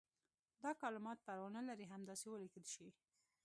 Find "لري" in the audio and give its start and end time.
1.69-1.85